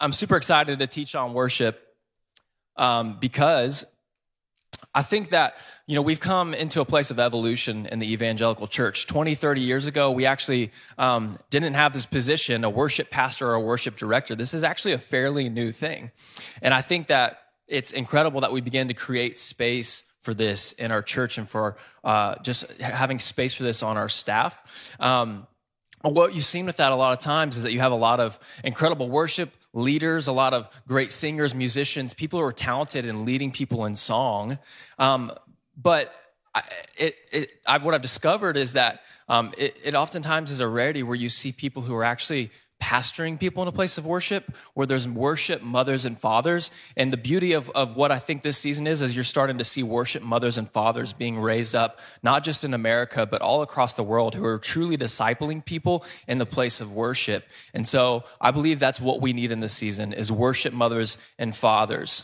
[0.00, 1.82] I'm super excited to teach on worship
[2.76, 3.86] um, because
[4.94, 8.66] I think that, you know, we've come into a place of evolution in the evangelical
[8.66, 9.06] church.
[9.06, 13.54] 20, 30 years ago, we actually um, didn't have this position, a worship pastor or
[13.54, 14.34] a worship director.
[14.34, 16.10] This is actually a fairly new thing.
[16.60, 20.90] And I think that it's incredible that we begin to create space for this in
[20.90, 24.92] our church and for uh, just having space for this on our staff.
[25.00, 25.46] Um,
[26.02, 28.20] what you've seen with that a lot of times is that you have a lot
[28.20, 33.24] of incredible worship leaders, a lot of great singers, musicians, people who are talented in
[33.24, 34.58] leading people in song.
[34.98, 35.30] Um,
[35.76, 36.12] but
[36.96, 41.02] it, it, I've, what I've discovered is that um, it, it oftentimes is a rarity
[41.02, 42.50] where you see people who are actually
[42.86, 46.70] pastoring people in a place of worship where there's worship mothers and fathers.
[46.96, 49.64] And the beauty of, of what I think this season is, is you're starting to
[49.64, 53.94] see worship mothers and fathers being raised up, not just in America, but all across
[53.94, 57.48] the world who are truly discipling people in the place of worship.
[57.74, 61.56] And so I believe that's what we need in this season is worship mothers and
[61.56, 62.22] fathers.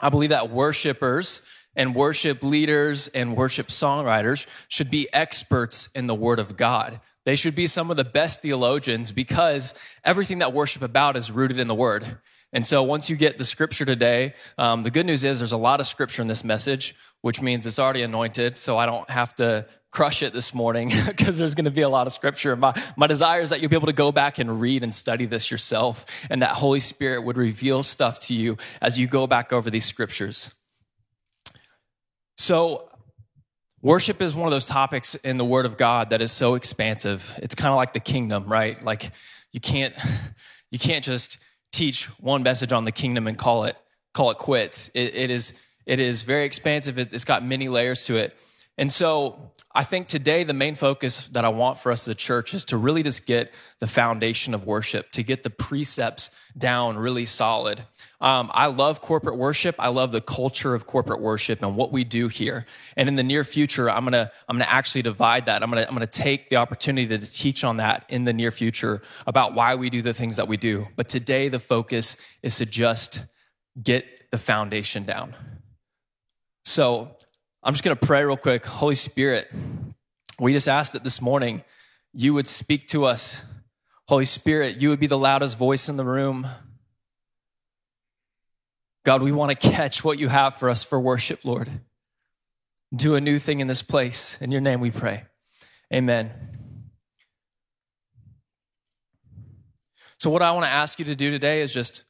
[0.00, 1.40] I believe that worshipers
[1.74, 7.00] and worship leaders and worship songwriters should be experts in the word of God.
[7.28, 11.58] They should be some of the best theologians because everything that worship about is rooted
[11.58, 12.16] in the word.
[12.54, 15.58] And so once you get the scripture today, um, the good news is there's a
[15.58, 18.56] lot of scripture in this message, which means it's already anointed.
[18.56, 21.88] So I don't have to crush it this morning because there's going to be a
[21.90, 22.56] lot of scripture.
[22.56, 25.26] My, my desire is that you'll be able to go back and read and study
[25.26, 29.52] this yourself and that Holy Spirit would reveal stuff to you as you go back
[29.52, 30.54] over these scriptures.
[32.38, 32.87] So
[33.80, 37.38] Worship is one of those topics in the Word of God that is so expansive.
[37.40, 38.82] It's kind of like the kingdom, right?
[38.84, 39.12] Like
[39.52, 39.94] you can't
[40.70, 41.38] you can't just
[41.70, 43.76] teach one message on the kingdom and call it
[44.14, 44.88] call it quits.
[44.94, 45.52] it, it is
[45.86, 46.98] it is very expansive.
[46.98, 48.36] it's got many layers to it.
[48.78, 52.14] And so I think today the main focus that I want for us as a
[52.14, 56.96] church is to really just get the foundation of worship, to get the precepts down
[56.96, 57.82] really solid.
[58.20, 59.74] Um, I love corporate worship.
[59.80, 62.66] I love the culture of corporate worship and what we do here.
[62.96, 65.62] And in the near future, I'm gonna I'm gonna actually divide that.
[65.62, 69.02] I'm gonna I'm gonna take the opportunity to teach on that in the near future
[69.26, 70.86] about why we do the things that we do.
[70.94, 73.26] But today the focus is to just
[73.82, 75.34] get the foundation down.
[76.64, 77.17] So
[77.62, 78.64] I'm just going to pray real quick.
[78.64, 79.50] Holy Spirit,
[80.38, 81.64] we just ask that this morning
[82.12, 83.44] you would speak to us.
[84.06, 86.46] Holy Spirit, you would be the loudest voice in the room.
[89.04, 91.68] God, we want to catch what you have for us for worship, Lord.
[92.94, 94.38] Do a new thing in this place.
[94.40, 95.24] In your name we pray.
[95.92, 96.30] Amen.
[100.18, 102.04] So, what I want to ask you to do today is just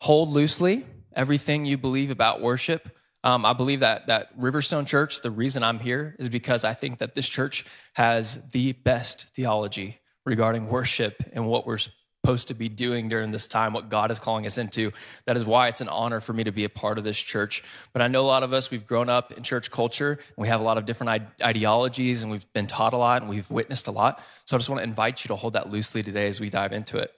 [0.00, 5.30] hold loosely everything you believe about worship um, I believe that that Riverstone Church, the
[5.30, 7.64] reason I'm here is because I think that this church
[7.94, 13.46] has the best theology regarding worship and what we're supposed to be doing during this
[13.46, 14.92] time, what God is calling us into.
[15.26, 17.62] That is why it's an honor for me to be a part of this church.
[17.92, 20.48] But I know a lot of us, we've grown up in church culture, and we
[20.48, 23.86] have a lot of different ideologies, and we've been taught a lot, and we've witnessed
[23.86, 24.22] a lot.
[24.44, 26.72] So I just want to invite you to hold that loosely today as we dive
[26.72, 27.12] into it.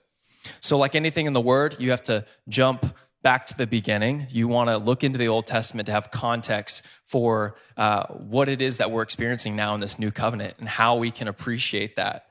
[0.61, 4.27] So, like anything in the Word, you have to jump back to the beginning.
[4.31, 8.63] You want to look into the Old Testament to have context for uh, what it
[8.63, 12.27] is that we're experiencing now in this new covenant and how we can appreciate that.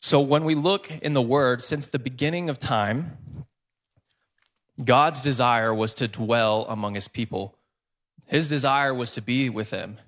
[0.00, 3.16] So, when we look in the Word, since the beginning of time,
[4.82, 7.58] God's desire was to dwell among his people.
[8.26, 9.98] His desire was to be with them.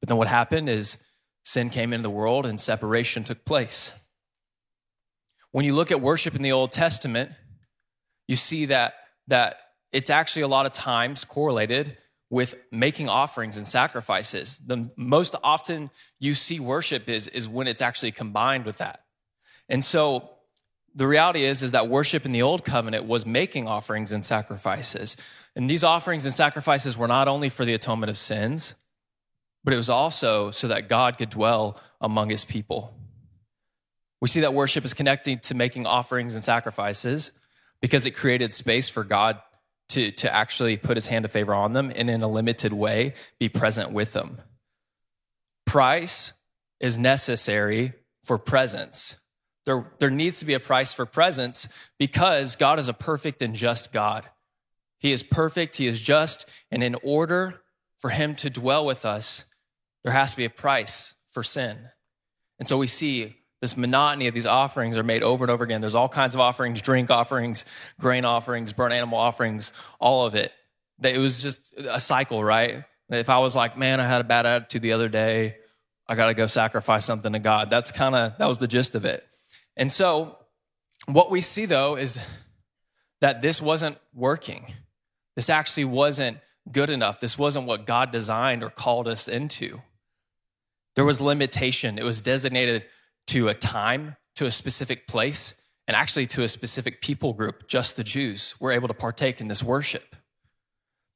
[0.00, 0.98] But then what happened is
[1.44, 3.92] sin came into the world and separation took place.
[5.52, 7.30] When you look at worship in the Old Testament,
[8.26, 8.94] you see that
[9.28, 9.58] that
[9.92, 11.96] it's actually a lot of times correlated
[12.30, 14.58] with making offerings and sacrifices.
[14.58, 19.04] The most often you see worship is, is when it's actually combined with that.
[19.68, 20.30] And so
[20.94, 25.16] the reality is, is that worship in the old covenant was making offerings and sacrifices.
[25.56, 28.74] And these offerings and sacrifices were not only for the atonement of sins,
[29.62, 32.94] but it was also so that God could dwell among his people.
[34.20, 37.32] We see that worship is connected to making offerings and sacrifices
[37.84, 39.38] because it created space for God
[39.90, 43.12] to, to actually put his hand of favor on them and in a limited way
[43.38, 44.38] be present with them.
[45.66, 46.32] Price
[46.80, 47.92] is necessary
[48.22, 49.20] for presence.
[49.66, 53.54] There, there needs to be a price for presence because God is a perfect and
[53.54, 54.24] just God.
[54.98, 57.60] He is perfect, He is just, and in order
[57.98, 59.44] for Him to dwell with us,
[60.04, 61.90] there has to be a price for sin.
[62.58, 65.80] And so we see this monotony of these offerings are made over and over again.
[65.80, 67.64] There's all kinds of offerings, drink offerings,
[67.98, 70.52] grain offerings, burnt animal offerings, all of it.
[71.02, 72.84] It was just a cycle, right?
[73.08, 75.56] If I was like, man, I had a bad attitude the other day,
[76.06, 77.70] I got to go sacrifice something to God.
[77.70, 79.26] That's kind of, that was the gist of it.
[79.78, 80.36] And so
[81.06, 82.20] what we see though is
[83.22, 84.66] that this wasn't working.
[85.36, 86.36] This actually wasn't
[86.70, 87.18] good enough.
[87.18, 89.80] This wasn't what God designed or called us into.
[90.96, 91.98] There was limitation.
[91.98, 92.84] It was designated
[93.28, 95.54] to a time, to a specific place,
[95.86, 97.68] and actually to a specific people group.
[97.68, 100.16] Just the Jews were able to partake in this worship.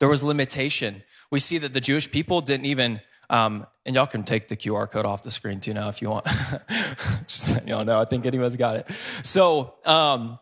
[0.01, 1.03] There was limitation.
[1.31, 3.01] We see that the Jewish people didn't even,
[3.31, 6.11] um, and y'all can take the QR code off the screen too now if you
[6.11, 6.27] want.
[7.27, 8.89] Just you y'all know, I think anyone's got it.
[9.23, 10.39] So, um,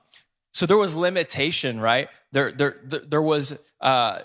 [0.52, 2.08] so there was limitation, right?
[2.32, 4.20] There, there, there, there was, uh,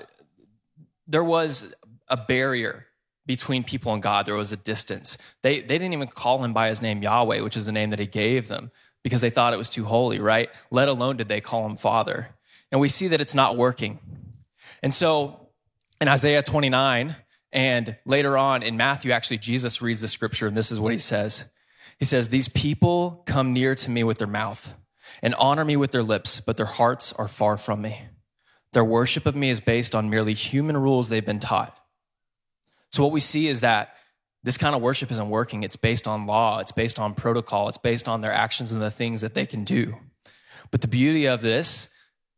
[1.08, 1.74] there was
[2.08, 2.86] a barrier
[3.32, 4.26] between people and God.
[4.26, 5.18] There was a distance.
[5.42, 8.00] They, they didn't even call him by his name Yahweh, which is the name that
[8.00, 8.72] he gave them,
[9.04, 10.50] because they thought it was too holy, right?
[10.70, 12.36] Let alone did they call him Father.
[12.74, 14.00] And we see that it's not working.
[14.84, 15.48] And so
[16.02, 17.16] in Isaiah 29,
[17.54, 20.98] and later on in Matthew, actually, Jesus reads the scripture, and this is what he
[20.98, 21.46] says.
[21.98, 24.74] He says, These people come near to me with their mouth
[25.22, 28.02] and honor me with their lips, but their hearts are far from me.
[28.74, 31.78] Their worship of me is based on merely human rules they've been taught.
[32.92, 33.96] So, what we see is that
[34.44, 35.64] this kind of worship isn't working.
[35.64, 38.92] It's based on law, it's based on protocol, it's based on their actions and the
[38.92, 39.98] things that they can do.
[40.72, 41.90] But the beauty of this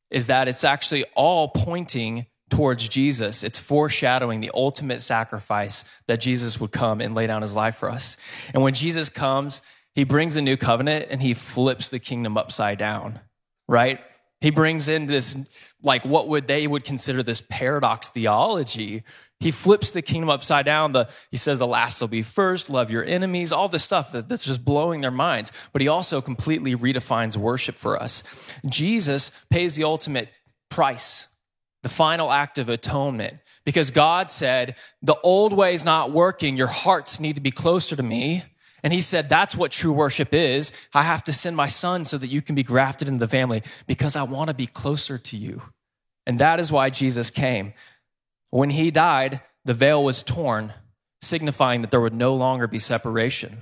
[0.10, 3.44] is that it's actually all pointing towards Jesus.
[3.44, 7.90] It's foreshadowing the ultimate sacrifice that Jesus would come and lay down his life for
[7.90, 8.18] us.
[8.54, 9.62] And when Jesus comes,
[9.96, 13.22] he brings a new covenant and he flips the kingdom upside down,
[13.68, 14.00] right?
[14.44, 15.38] He brings in this,
[15.84, 19.04] like, what would they would consider this paradox theology.
[19.40, 20.92] He flips the kingdom upside down.
[20.92, 24.28] The, he says the last will be first, love your enemies, all this stuff that,
[24.28, 25.54] that's just blowing their minds.
[25.72, 28.22] But he also completely redefines worship for us.
[28.66, 30.28] Jesus pays the ultimate
[30.70, 31.30] price,
[31.82, 36.58] the final act of atonement, because God said, the old way is not working.
[36.58, 38.44] Your hearts need to be closer to me.
[38.84, 40.74] And he said, That's what true worship is.
[40.94, 43.64] I have to send my son so that you can be grafted into the family
[43.88, 45.62] because I want to be closer to you.
[46.28, 47.74] And that is why Jesus came.
[48.50, 50.74] When he died, the veil was torn,
[51.22, 53.58] signifying that there would no longer be separation.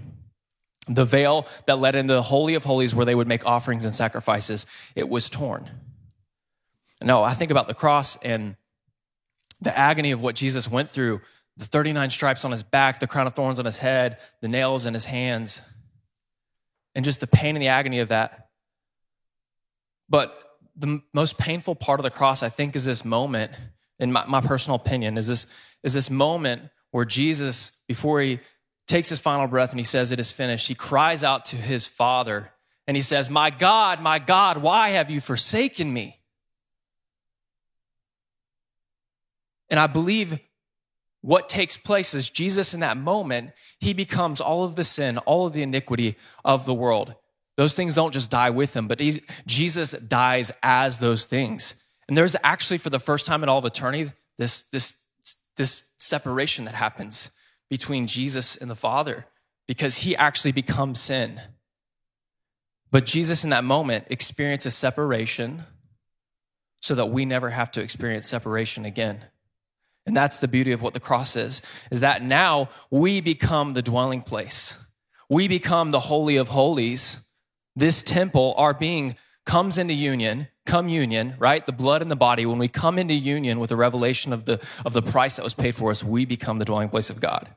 [0.87, 3.93] The veil that led into the Holy of Holies, where they would make offerings and
[3.93, 4.65] sacrifices,
[4.95, 5.69] it was torn.
[7.03, 8.55] No, I think about the cross and
[9.61, 11.21] the agony of what Jesus went through
[11.57, 14.85] the 39 stripes on his back, the crown of thorns on his head, the nails
[14.85, 15.61] in his hands,
[16.95, 18.49] and just the pain and the agony of that.
[20.09, 20.37] But
[20.75, 23.51] the most painful part of the cross, I think, is this moment,
[23.99, 25.47] in my, my personal opinion, is this,
[25.83, 28.39] is this moment where Jesus, before he
[28.87, 31.87] takes his final breath and he says, It is finished, he cries out to his
[31.87, 32.51] Father
[32.87, 36.19] and he says, My God, my God, why have you forsaken me?
[39.69, 40.39] And I believe
[41.21, 45.47] what takes place is Jesus in that moment, he becomes all of the sin, all
[45.47, 47.15] of the iniquity of the world.
[47.57, 51.75] Those things don't just die with him, but he, Jesus dies as those things.
[52.07, 54.95] And there's actually, for the first time in all of eternity, this, this,
[55.57, 57.29] this separation that happens
[57.69, 59.27] between Jesus and the Father
[59.67, 61.39] because he actually becomes sin.
[62.89, 65.63] But Jesus, in that moment, experiences separation
[66.81, 69.25] so that we never have to experience separation again.
[70.05, 71.61] And that's the beauty of what the cross is,
[71.91, 74.77] is that now we become the dwelling place.
[75.29, 77.27] We become the holy of holies.
[77.75, 79.15] This temple, our being
[79.45, 81.65] comes into union, communion, right?
[81.65, 82.45] The blood and the body.
[82.45, 85.53] When we come into union with the revelation of the, of the price that was
[85.53, 87.49] paid for us, we become the dwelling place of God.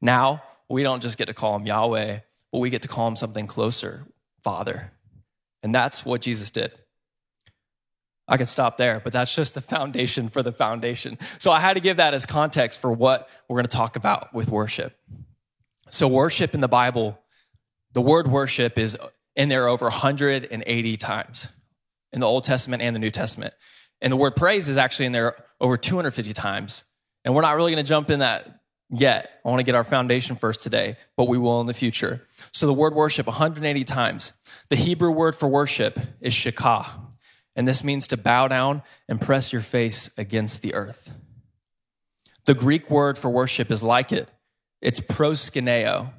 [0.00, 2.20] Now, we don't just get to call him Yahweh,
[2.52, 4.06] but we get to call him something closer,
[4.42, 4.92] Father.
[5.62, 6.72] And that's what Jesus did.
[8.30, 11.18] I could stop there, but that's just the foundation for the foundation.
[11.38, 14.32] So I had to give that as context for what we're going to talk about
[14.32, 14.96] with worship.
[15.90, 17.18] So, worship in the Bible,
[17.92, 18.96] the word worship is
[19.34, 21.48] in there over 180 times
[22.12, 23.54] in the Old Testament and the New Testament.
[24.00, 26.84] And the word praise is actually in there over 250 times.
[27.24, 29.40] And we're not really going to jump in that yet.
[29.44, 32.22] I want to get our foundation first today, but we will in the future.
[32.52, 34.32] So, the word worship 180 times.
[34.68, 37.09] The Hebrew word for worship is shakah
[37.56, 41.12] and this means to bow down and press your face against the earth.
[42.44, 44.28] The Greek word for worship is like it.
[44.80, 46.12] It's proskuneo.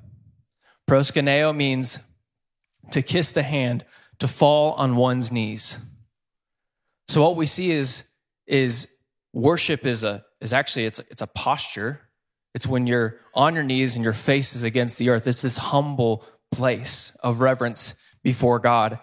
[0.88, 2.00] Proskuneo means
[2.91, 3.85] to kiss the hand,
[4.19, 5.79] to fall on one's knees.
[7.07, 8.03] So what we see is,
[8.45, 8.88] is
[9.33, 12.01] worship is a is actually it's it's a posture.
[12.53, 15.25] It's when you're on your knees and your face is against the earth.
[15.25, 19.00] It's this humble place of reverence before God.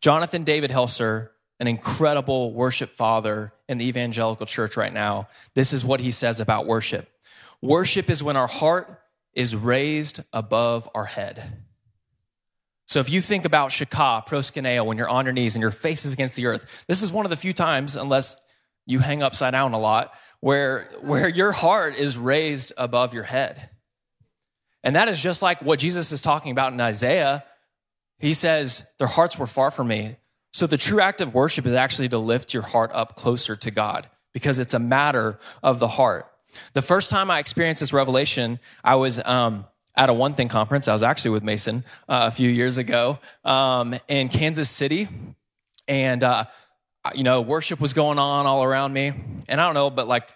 [0.00, 1.30] Jonathan David Helser
[1.62, 5.28] an incredible worship father in the evangelical church right now.
[5.54, 7.08] This is what he says about worship
[7.62, 9.00] worship is when our heart
[9.32, 11.62] is raised above our head.
[12.86, 16.04] So if you think about shakah, proskuneo, when you're on your knees and your face
[16.04, 18.34] is against the earth, this is one of the few times, unless
[18.84, 23.70] you hang upside down a lot, where, where your heart is raised above your head.
[24.82, 27.44] And that is just like what Jesus is talking about in Isaiah.
[28.18, 30.16] He says, Their hearts were far from me.
[30.52, 33.70] So the true act of worship is actually to lift your heart up closer to
[33.70, 36.26] God because it's a matter of the heart.
[36.74, 39.64] The first time I experienced this revelation, I was um,
[39.96, 40.88] at a One Thing conference.
[40.88, 45.08] I was actually with Mason uh, a few years ago um, in Kansas City.
[45.88, 46.44] And, uh,
[47.14, 49.12] you know, worship was going on all around me.
[49.48, 50.30] And I don't know, but like,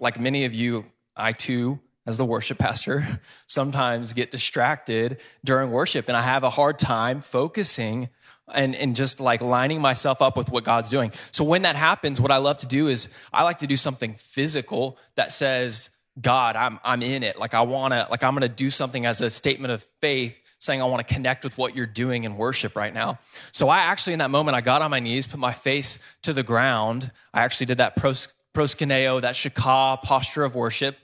[0.00, 6.08] like many of you, I too, as the worship pastor, sometimes get distracted during worship.
[6.08, 8.08] And I have a hard time focusing
[8.52, 11.12] and, and just like lining myself up with what God's doing.
[11.30, 14.14] So when that happens, what I love to do is I like to do something
[14.14, 17.38] physical that says, God, I'm, I'm in it.
[17.38, 20.80] Like I want to, like I'm to do something as a statement of faith saying
[20.80, 23.18] I want to connect with what you're doing in worship right now.
[23.52, 26.32] So I actually, in that moment, I got on my knees, put my face to
[26.32, 27.12] the ground.
[27.34, 30.96] I actually did that pros, proskuneo, that shakah posture of worship.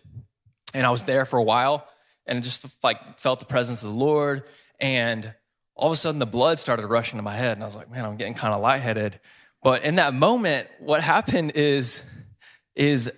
[0.73, 1.87] And I was there for a while
[2.25, 4.45] and just like felt the presence of the Lord.
[4.79, 5.35] And
[5.81, 7.53] all of a sudden the blood started rushing to my head.
[7.53, 9.19] And I was like, man, I'm getting kind of lightheaded.
[9.63, 12.03] But in that moment, what happened is,
[12.77, 13.11] is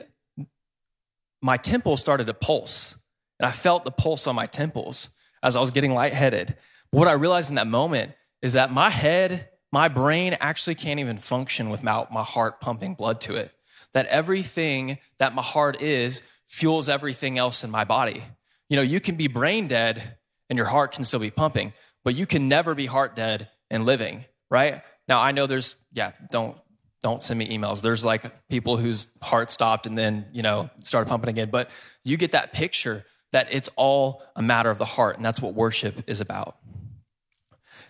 [1.43, 2.97] my temple started to pulse.
[3.41, 5.11] And I felt the pulse on my temples
[5.43, 6.57] as I was getting lightheaded.
[6.93, 11.19] What I realized in that moment is that my head, my brain actually can't even
[11.19, 13.51] function without my heart pumping blood to it.
[13.93, 18.23] That everything that my heart is fuels everything else in my body.
[18.69, 20.17] You know, you can be brain dead
[20.49, 21.73] and your heart can still be pumping,
[22.05, 24.83] but you can never be heart dead and living, right?
[25.09, 26.57] Now, I know there's, yeah, don't
[27.03, 27.83] don't send me emails.
[27.83, 31.51] There's like people whose heart stopped and then, you know, started pumping again.
[31.51, 31.69] But
[32.05, 35.55] you get that picture that it's all a matter of the heart, and that's what
[35.55, 36.59] worship is about.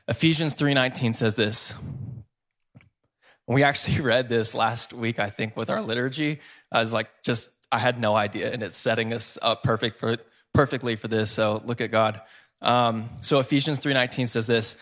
[0.09, 1.75] Ephesians 3:19 says this.
[3.47, 6.41] We actually read this last week, I think, with our liturgy.
[6.71, 10.17] I was like, just I had no idea, and it's setting us up perfect for
[10.55, 11.31] perfectly for this.
[11.31, 12.21] So look at God.
[12.63, 14.77] Um, so Ephesians 3:19 says this,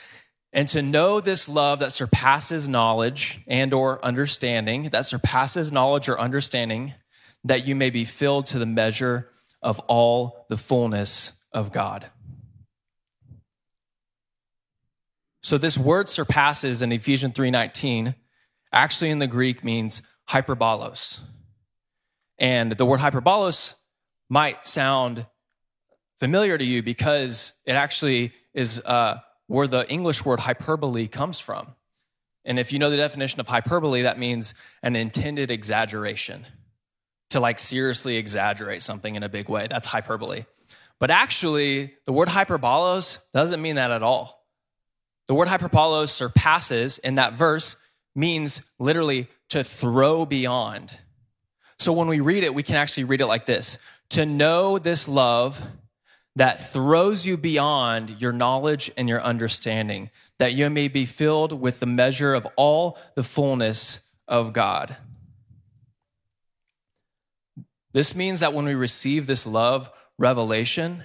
[0.52, 6.20] and to know this love that surpasses knowledge and or understanding that surpasses knowledge or
[6.20, 6.94] understanding
[7.44, 9.30] that you may be filled to the measure
[9.62, 12.06] of all the fullness of god.
[15.42, 18.14] So this word surpasses in ephesians 3.19
[18.72, 21.20] actually in the greek means hyperbolos.
[22.38, 23.75] And the word hyperbolos
[24.28, 25.26] might sound
[26.20, 31.74] familiar to you because it actually is uh, where the English word hyperbole comes from.
[32.44, 36.46] And if you know the definition of hyperbole, that means an intended exaggeration.
[37.30, 39.68] To like seriously exaggerate something in a big way.
[39.68, 40.44] That's hyperbole.
[40.98, 44.44] But actually, the word hyperbolos doesn't mean that at all.
[45.28, 47.76] The word hyperbolos surpasses in that verse
[48.16, 50.98] means literally to throw beyond.
[51.78, 53.78] So when we read it, we can actually read it like this
[54.10, 55.62] To know this love
[56.37, 61.80] that throws you beyond your knowledge and your understanding, that you may be filled with
[61.80, 64.96] the measure of all the fullness of God.
[67.92, 71.02] This means that when we receive this love revelation,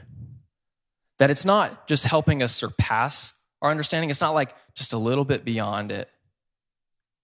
[1.17, 5.25] that it's not just helping us surpass our understanding, it's not like just a little
[5.25, 6.09] bit beyond it,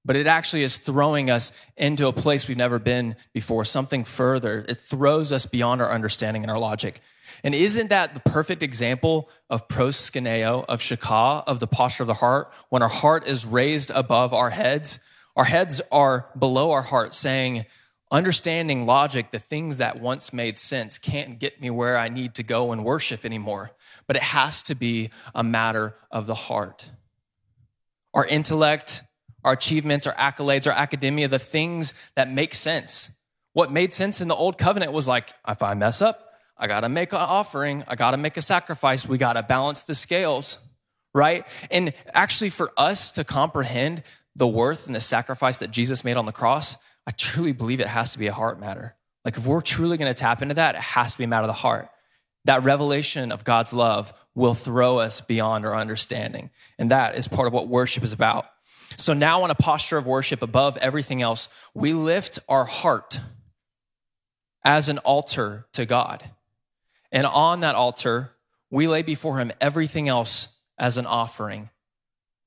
[0.03, 4.65] but it actually is throwing us into a place we've never been before, something further.
[4.67, 7.01] It throws us beyond our understanding and our logic.
[7.43, 12.15] And isn't that the perfect example of proskuneo, of shakah, of the posture of the
[12.15, 12.51] heart?
[12.69, 14.99] When our heart is raised above our heads,
[15.35, 17.65] our heads are below our heart, saying,
[18.11, 22.43] understanding logic, the things that once made sense can't get me where I need to
[22.43, 23.71] go and worship anymore.
[24.07, 26.91] But it has to be a matter of the heart.
[28.13, 29.03] Our intellect,
[29.43, 33.11] our achievements, our accolades, our academia, the things that make sense.
[33.53, 36.30] What made sense in the old covenant was like, if I mess up,
[36.61, 37.83] I got to make an offering.
[37.87, 39.07] I got to make a sacrifice.
[39.07, 40.59] We got to balance the scales,
[41.11, 41.45] right?
[41.71, 44.03] And actually, for us to comprehend
[44.35, 46.77] the worth and the sacrifice that Jesus made on the cross,
[47.07, 48.95] I truly believe it has to be a heart matter.
[49.25, 51.43] Like, if we're truly going to tap into that, it has to be a matter
[51.43, 51.89] of the heart.
[52.45, 56.51] That revelation of God's love will throw us beyond our understanding.
[56.77, 58.45] And that is part of what worship is about.
[58.97, 63.19] So, now in a posture of worship above everything else, we lift our heart
[64.63, 66.23] as an altar to God.
[67.11, 68.31] And on that altar,
[68.69, 71.69] we lay before him everything else as an offering.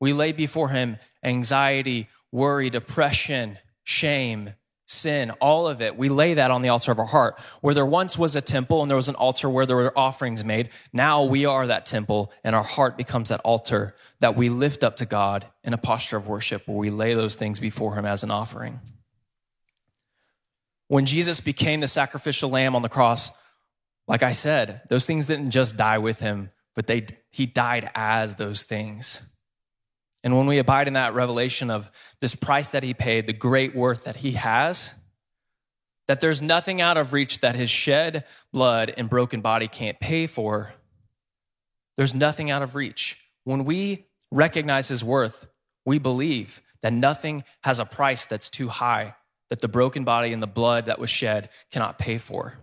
[0.01, 4.55] We lay before him anxiety, worry, depression, shame,
[4.87, 7.39] sin, all of it, we lay that on the altar of our heart.
[7.61, 10.45] Where there once was a temple and there was an altar where there were offerings
[10.45, 14.85] made, now we are that temple and our heart becomes that altar that we lift
[14.85, 18.05] up to God in a posture of worship where we lay those things before Him
[18.05, 18.81] as an offering.
[20.89, 23.31] When Jesus became the sacrificial lamb on the cross,
[24.07, 28.37] like I said, those things didn't just die with Him, but they, He died as
[28.37, 29.21] those things.
[30.25, 33.77] And when we abide in that revelation of this price that he paid, the great
[33.77, 34.95] worth that he has,
[36.09, 40.27] that there's nothing out of reach that his shed blood and broken body can't pay
[40.27, 40.73] for,
[41.97, 43.21] there's nothing out of reach.
[43.45, 45.51] When we recognize his worth,
[45.85, 49.15] we believe that nothing has a price that's too high
[49.51, 52.55] that the broken body and the blood that was shed cannot pay for.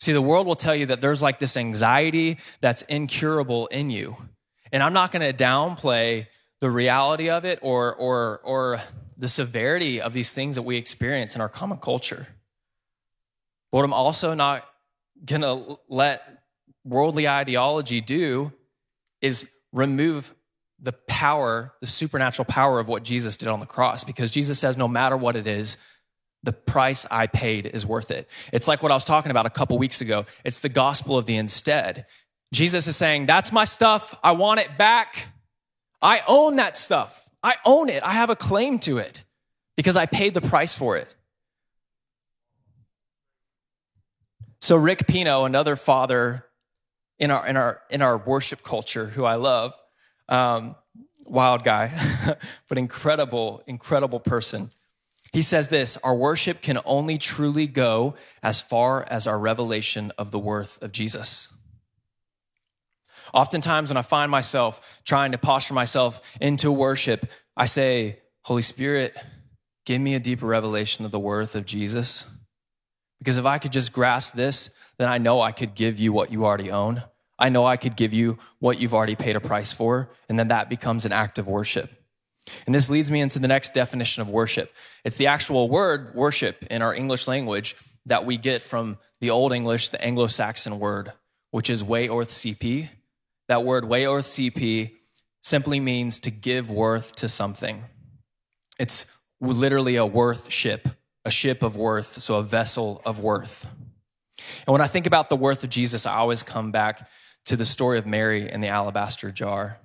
[0.00, 4.16] See, the world will tell you that there's like this anxiety that's incurable in you.
[4.70, 6.26] And I'm not going to downplay
[6.60, 8.80] the reality of it or, or, or
[9.16, 12.28] the severity of these things that we experience in our common culture.
[13.70, 14.64] What I'm also not
[15.24, 16.22] going to let
[16.84, 18.52] worldly ideology do
[19.20, 20.34] is remove
[20.80, 24.76] the power, the supernatural power of what Jesus did on the cross, because Jesus says,
[24.76, 25.76] no matter what it is,
[26.42, 28.28] the price I paid is worth it.
[28.52, 30.24] It's like what I was talking about a couple weeks ago.
[30.44, 32.06] It's the gospel of the instead.
[32.52, 34.14] Jesus is saying, That's my stuff.
[34.22, 35.28] I want it back.
[36.00, 37.28] I own that stuff.
[37.42, 38.02] I own it.
[38.02, 39.24] I have a claim to it
[39.76, 41.14] because I paid the price for it.
[44.60, 46.44] So Rick Pino, another father
[47.18, 49.72] in our in our in our worship culture, who I love,
[50.28, 50.76] um,
[51.24, 51.92] wild guy,
[52.68, 54.72] but incredible, incredible person.
[55.32, 60.30] He says this: Our worship can only truly go as far as our revelation of
[60.30, 61.52] the worth of Jesus.
[63.34, 69.16] Oftentimes, when I find myself trying to posture myself into worship, I say, Holy Spirit,
[69.84, 72.26] give me a deeper revelation of the worth of Jesus.
[73.18, 76.32] Because if I could just grasp this, then I know I could give you what
[76.32, 77.02] you already own.
[77.38, 80.48] I know I could give you what you've already paid a price for, and then
[80.48, 81.97] that becomes an act of worship.
[82.66, 84.74] And this leads me into the next definition of worship.
[85.04, 87.76] It's the actual word worship in our English language
[88.06, 91.12] that we get from the Old English, the Anglo Saxon word,
[91.50, 92.88] which is way orth CP,
[93.48, 94.92] that word weorthscipe
[95.42, 97.84] simply means to give worth to something.
[98.78, 99.06] It's
[99.40, 100.88] literally a worth ship,
[101.24, 103.66] a ship of worth, so a vessel of worth.
[104.66, 107.08] And when I think about the worth of Jesus, I always come back
[107.46, 109.78] to the story of Mary and the alabaster jar.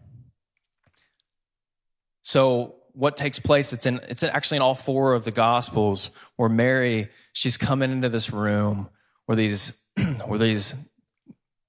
[2.23, 6.49] So what takes place it's in it's actually in all four of the gospels where
[6.49, 8.89] Mary she's coming into this room
[9.25, 9.83] where these
[10.25, 10.75] where these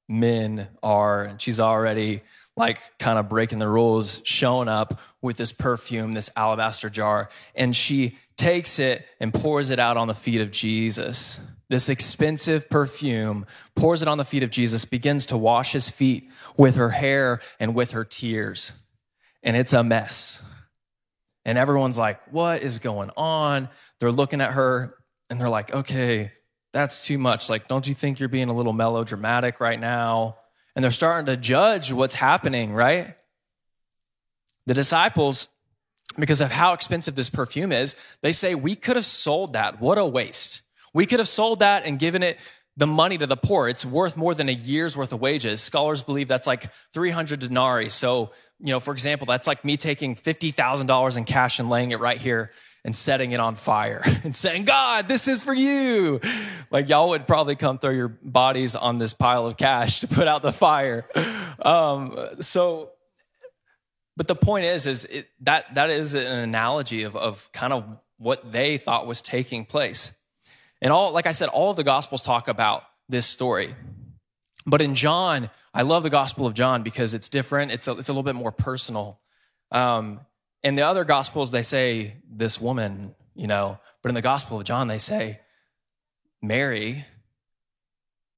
[0.08, 1.24] men are.
[1.24, 2.22] And she's already
[2.56, 7.28] like kind of breaking the rules, showing up with this perfume, this alabaster jar.
[7.54, 11.40] And she takes it and pours it out on the feet of Jesus.
[11.68, 16.28] This expensive perfume pours it on the feet of Jesus, begins to wash his feet
[16.56, 18.72] with her hair and with her tears.
[19.44, 20.42] And it's a mess.
[21.44, 23.68] And everyone's like, What is going on?
[24.00, 24.96] They're looking at her
[25.30, 26.32] and they're like, Okay,
[26.72, 27.48] that's too much.
[27.48, 30.38] Like, don't you think you're being a little melodramatic right now?
[30.74, 33.14] And they're starting to judge what's happening, right?
[34.66, 35.48] The disciples,
[36.18, 39.80] because of how expensive this perfume is, they say, We could have sold that.
[39.80, 40.62] What a waste.
[40.94, 42.38] We could have sold that and given it
[42.76, 43.68] the money to the poor.
[43.68, 45.60] It's worth more than a year's worth of wages.
[45.60, 47.88] Scholars believe that's like 300 denarii.
[47.88, 52.00] So, you know, for example, that's like me taking $50,000 in cash and laying it
[52.00, 52.50] right here
[52.84, 56.20] and setting it on fire and saying, God, this is for you.
[56.70, 60.28] Like y'all would probably come throw your bodies on this pile of cash to put
[60.28, 61.06] out the fire.
[61.64, 62.90] Um, so,
[64.16, 67.84] but the point is, is it, that that is an analogy of, of kind of
[68.16, 70.12] what they thought was taking place.
[70.82, 73.74] And all, like I said, all of the gospels talk about this story.
[74.66, 77.72] But in John, I love the Gospel of John because it's different.
[77.72, 79.20] It's a, it's a little bit more personal.
[79.70, 80.20] Um,
[80.62, 84.64] in the other gospels, they say this woman, you know, but in the gospel of
[84.64, 85.40] John, they say
[86.40, 87.04] Mary,